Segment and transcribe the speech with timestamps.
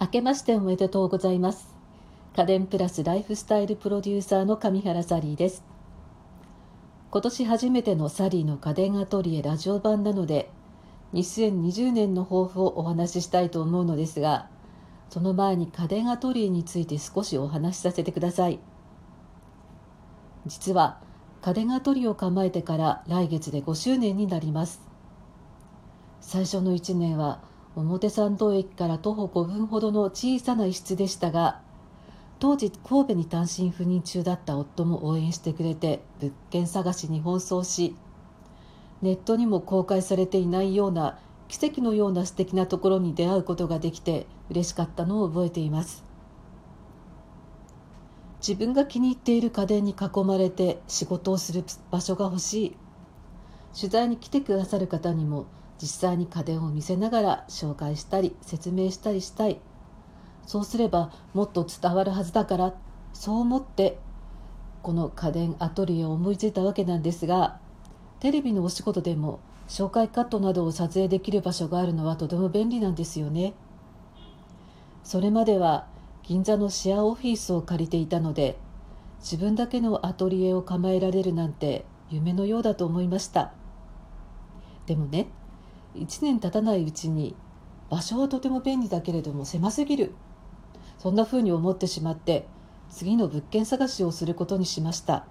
[0.00, 1.74] 明けましておめでとうございます。
[2.36, 5.64] 家電プラスライフスタイルプロデューサーの上原サリーです。
[7.10, 10.50] 今年初めてのサリーの家電アトリエラジオ版なので
[11.14, 14.48] 2020年の抱負をお話ししたいと思うのですが
[15.10, 18.60] その前に家電アトリエについて少しお話しさせてください。
[20.46, 21.00] 実は
[21.42, 24.80] 家電アトリエを構えてから来月で5周年になります。
[26.20, 27.40] 最初の1年は
[27.76, 31.60] 表参道駅から徒歩5分ほどの小さな一室でしたが
[32.38, 37.96] 当時神戸に単身赴任中だった夫も応援してくれて物件探しに奔走し
[39.02, 41.18] ネットにも公開されていないような
[41.48, 46.04] 奇跡のような素敵なところに出会うことができて嬉しかったのを覚えています。
[48.40, 52.76] 自分が気に入っている家電に囲まれて仕事をする場所が欲しい。
[53.74, 55.46] 取材に来てくださる方にも
[55.80, 59.60] 実際に家電を見せながら紹介したり説明したりしたい。
[60.46, 62.74] そうすればもっと伝わるはずだから
[63.12, 63.98] そう思って
[64.82, 67.60] この家電アトリエを思いついたわけなんですが
[68.20, 73.52] テレビのお仕事でも紹介カットなどを撮影できる場所があるのはとても便利なんですよね。
[75.04, 75.86] それまでは
[76.22, 78.58] 銀座のシェアオフィスを借りていたので
[79.20, 83.52] 自分だけのアトリエを構えられるなんて夢のようだと思いました。
[84.86, 85.28] でもね
[85.98, 87.34] 1年経たないうちに
[87.90, 90.14] 場所はとても便利だけれども狭すぎる。
[90.98, 92.46] そんなふうに思ってしまって
[92.90, 95.26] 次の物件探しをすることにしました。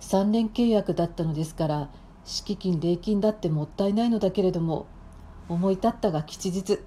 [0.00, 1.90] 3年契約だったのですから
[2.24, 4.86] 敷金礼金だってもったいないのだけれども
[5.48, 6.80] 思い立ったが吉日。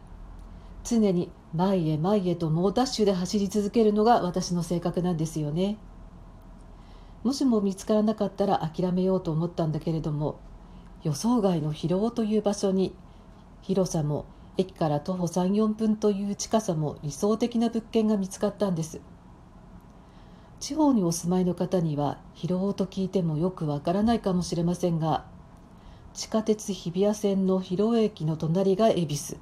[0.83, 5.77] 常に前へ前へと猛ダッシュで走り続けるのが私の性格なんですよね。
[7.23, 10.39] もしも見つからなかったら諦めようと思ったんだけれども
[11.03, 12.93] 予想外の広尾という場所に
[13.61, 14.25] 広さも
[14.57, 19.01] 駅から徒歩34分という近さも理想的な物件が見つかったんです。
[20.59, 25.25] 地方にお住まいの方には広尾と聞いてもよくわからないかもしれませんが
[26.13, 29.37] 地下鉄日比谷線の広尾駅の隣が恵比寿。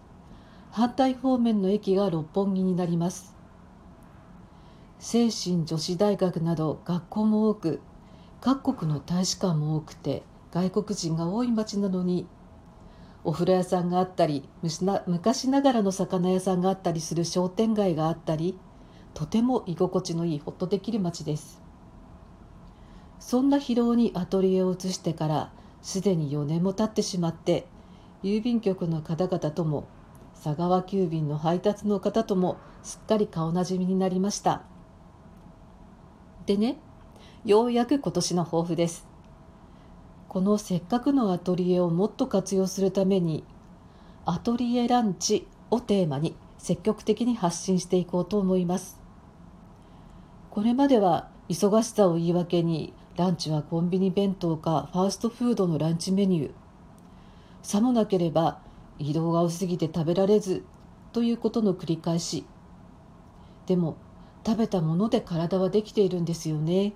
[0.71, 3.35] 反対方面の駅が六本木になります。
[4.99, 7.81] 精神女子大学など学校も多く
[8.41, 12.27] 各国の大使館も多くて外国人が多い町なのに
[13.23, 14.47] お風呂屋さんがあったり
[15.05, 18.57] 昔ながらの魚屋さんがあったりする商店街があったり
[19.13, 21.61] とても居心地のいいほっとできる町です。
[23.19, 25.51] そんな疲労にアトリエを移してから
[25.81, 27.67] すでに4年も経ってしまって
[28.23, 29.87] 郵便局の方々とも
[30.41, 34.63] 佐川急便の配達の方ともすっかり顔なじみになりました。
[36.45, 36.77] でね
[37.43, 39.08] ようやく今年の抱負です。
[40.29, 43.43] このせっかくのアトリエをもっと活用するために
[44.27, 48.99] アトリエランチをテーマに積極的に発信していこうと思います。
[50.51, 56.51] これまでは忙しさを言い訳にランチはコンビニ弁当かファーストフードのランチメニュー。
[57.63, 58.59] さもなければ
[58.99, 60.63] 移動が多すぎて食べられず
[61.11, 62.45] ということの繰り返し。
[63.65, 63.97] でも
[64.45, 66.93] 食べたもので体はできているんですよね。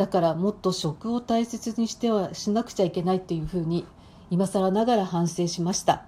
[0.00, 3.84] だからもっと食を大切にしてはしなくちゃいけないっていうふうに
[4.30, 6.06] 今更ながら反省しました。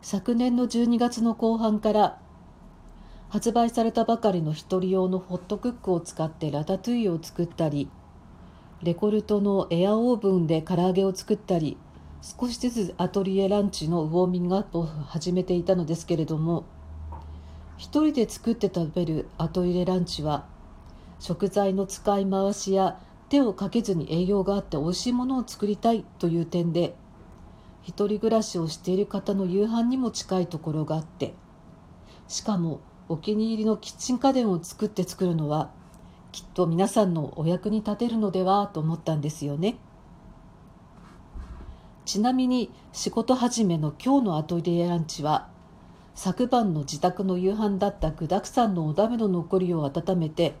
[0.00, 2.18] 昨年の12月の後半から
[3.28, 7.90] 発売されたばかりの一人用のホットクックを使ってラタトゥイユを作ったり
[8.82, 11.76] レコルトのエアオーブンで唐揚げを作ったり
[12.22, 16.64] 少しずつアトリエランチのウォーミングアップを始めていたのですけれども
[17.76, 20.55] 一人で作って食べるアトリエランチは
[21.18, 26.94] 食材の使い回しや手をかけずに栄養があって美味しいものを作りたいという点で
[27.82, 31.34] 一人暮らしをしている方の夕飯にも近いところがあって
[32.28, 35.70] しかもお気に入りのキッチン家電を作って作るのは
[36.32, 39.78] きっと皆さんのお役に立てるのではと思ったんですよね。
[42.04, 45.48] ちなみに仕事始めの今日のアトリエランチは
[46.14, 50.54] 昨晩の自宅の夕飯だった具だくさんのお鍋の残りを温めて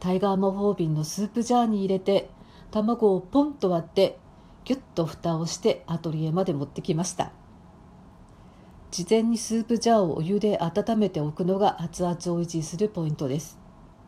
[0.00, 2.30] タイガー魔法瓶のスープジャーに入れて
[2.70, 4.18] 卵をポンと割って
[4.64, 7.32] ギュッと蓋をしてアトリエまで持ってきました。
[8.90, 13.58] 事前にスープジャーをお湯で温めておくのが熱々を維持するポイントです。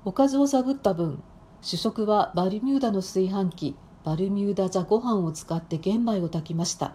[0.05, 1.23] おかずを探った分
[1.61, 6.95] 主食はバルミューダの炊飯器バルミューダザご飯を使って玄米を炊きました。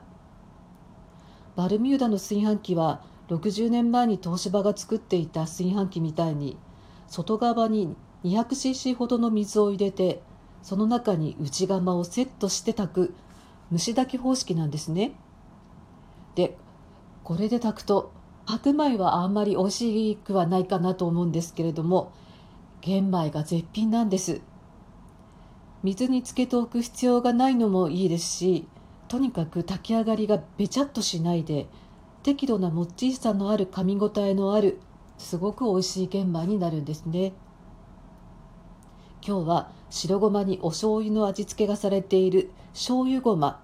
[1.56, 6.58] バルミューダの炊飯器は60年前に東芝が作っていた炊飯器みたいに
[7.08, 10.22] 外側に 200cc ほどの水を入れて
[10.62, 13.14] その中に内釜をセットして炊く
[13.72, 15.14] 蒸し炊き方式なんですね。
[16.36, 16.58] で
[17.24, 18.12] これで炊くと
[18.46, 22.12] 白米はあんまり美味しくはないかなと思うんですけれども
[22.82, 24.42] 玄米が絶品なんです。
[25.84, 28.68] 水につけておく必要がないのもいいですし
[29.10, 31.68] とにかく炊き上がりがべちゃっとしないで
[32.24, 34.80] 適度なもっちりさのある噛み応えのある
[35.18, 37.34] すごく美味しい玄米になるんですね。
[39.26, 43.64] 今日は白ごまにお醤油の味付けがされている醤油ごま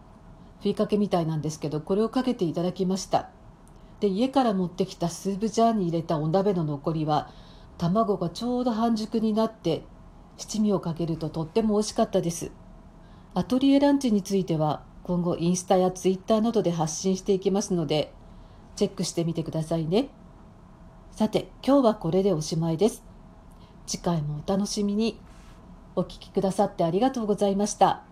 [0.61, 3.29] ふりかけみたいなんですけどこれをかけていただきました。
[3.99, 7.29] で家から持ってきたスープジャーに入れたお鍋の残りは
[7.77, 9.83] 卵がちょうど半熟になって
[10.37, 12.51] 七味をかけるととっても美味しかったです。
[13.33, 18.13] アトリエランチについては今後インスタやツイッターなどで発信していきますので
[18.77, 20.07] チェックしてみてくださいね。
[21.11, 23.03] さて今日はこれでおしまいです。
[23.85, 25.19] 次回もお楽しみに。
[25.99, 28.08] お聴きくださってありがとうございました。